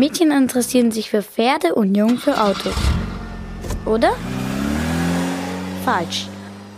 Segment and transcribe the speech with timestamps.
[0.00, 2.74] Mädchen interessieren sich für Pferde und Jungen für Autos.
[3.84, 4.16] Oder?
[5.84, 6.26] Falsch.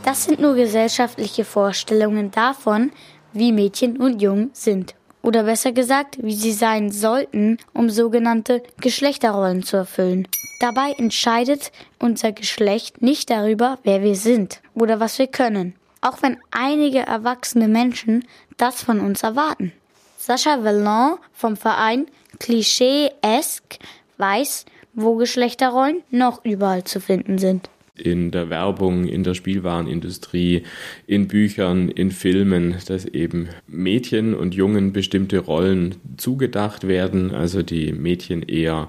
[0.04, 2.90] Das sind nur gesellschaftliche Vorstellungen davon,
[3.32, 4.96] wie Mädchen und Jungen sind.
[5.22, 10.26] Oder besser gesagt, wie sie sein sollten, um sogenannte Geschlechterrollen zu erfüllen.
[10.58, 11.70] Dabei entscheidet
[12.00, 15.76] unser Geschlecht nicht darüber, wer wir sind oder was wir können.
[16.00, 19.72] Auch wenn einige erwachsene Menschen das von uns erwarten.
[20.18, 22.06] Sascha Vallon vom Verein
[22.42, 23.78] Klischee-esque
[24.18, 27.70] weiß, wo Geschlechterrollen noch überall zu finden sind.
[27.94, 30.64] In der Werbung, in der Spielwarenindustrie,
[31.06, 37.92] in Büchern, in Filmen, dass eben Mädchen und Jungen bestimmte Rollen zugedacht werden, also die
[37.92, 38.88] Mädchen eher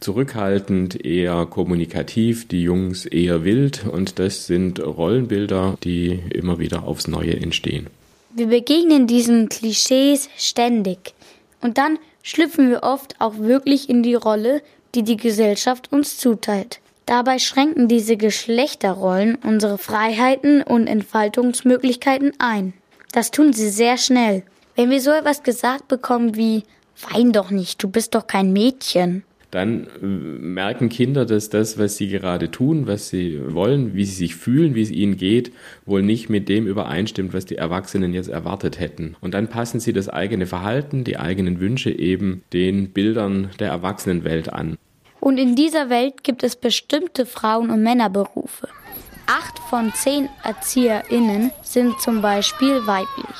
[0.00, 3.84] zurückhaltend, eher kommunikativ, die Jungs eher wild.
[3.84, 7.88] Und das sind Rollenbilder, die immer wieder aufs Neue entstehen.
[8.34, 11.14] Wir begegnen diesen Klischees ständig.
[11.60, 14.60] Und dann schlüpfen wir oft auch wirklich in die Rolle,
[14.96, 16.80] die die Gesellschaft uns zuteilt.
[17.06, 22.74] Dabei schränken diese Geschlechterrollen unsere Freiheiten und Entfaltungsmöglichkeiten ein.
[23.12, 24.42] Das tun sie sehr schnell.
[24.74, 26.64] Wenn wir so etwas gesagt bekommen wie
[27.10, 29.22] Wein doch nicht, du bist doch kein Mädchen.
[29.50, 34.14] Dann äh, merken Kinder, dass das, was sie gerade tun, was sie wollen, wie sie
[34.14, 35.52] sich fühlen, wie es ihnen geht,
[35.84, 39.16] wohl nicht mit dem übereinstimmt, was die Erwachsenen jetzt erwartet hätten.
[39.20, 44.52] Und dann passen sie das eigene Verhalten, die eigenen Wünsche eben den Bildern der Erwachsenenwelt
[44.52, 44.76] an.
[45.20, 48.68] Und in dieser Welt gibt es bestimmte Frauen- und Männerberufe.
[49.26, 53.36] Acht von zehn ErzieherInnen sind zum Beispiel weiblich.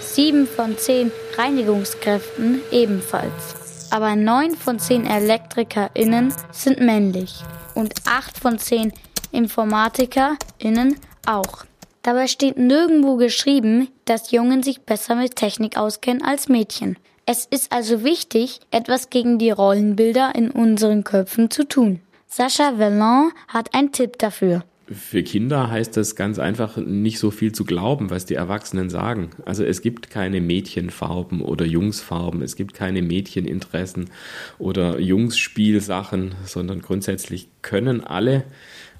[0.00, 3.65] Sieben von zehn Reinigungskräften ebenfalls.
[3.90, 7.42] Aber neun von zehn ElektrikerInnen sind männlich.
[7.74, 8.92] Und acht von zehn
[9.32, 11.64] InformatikerInnen auch.
[12.02, 16.96] Dabei steht nirgendwo geschrieben, dass Jungen sich besser mit Technik auskennen als Mädchen.
[17.26, 22.00] Es ist also wichtig, etwas gegen die Rollenbilder in unseren Köpfen zu tun.
[22.28, 24.62] Sascha Vallon hat einen Tipp dafür.
[24.88, 29.30] Für Kinder heißt das ganz einfach nicht so viel zu glauben, was die Erwachsenen sagen.
[29.44, 34.10] Also es gibt keine Mädchenfarben oder Jungsfarben, es gibt keine Mädcheninteressen
[34.58, 38.44] oder Jungsspielsachen, sondern grundsätzlich können alle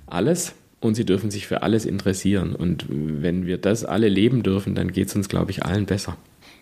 [0.06, 2.54] alles und sie dürfen sich für alles interessieren.
[2.54, 6.16] Und wenn wir das alle leben dürfen, dann geht es uns, glaube ich, allen besser.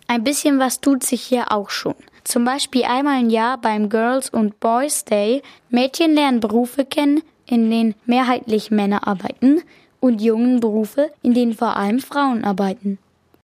[0.06, 1.94] Ein bisschen was tut sich hier auch schon.
[2.24, 5.42] Zum Beispiel einmal im Jahr beim Girls und Boys Day.
[5.70, 9.62] Mädchen lernen Berufe kennen, in denen mehrheitlich Männer arbeiten
[10.00, 12.98] und jungen Berufe, in denen vor allem Frauen arbeiten.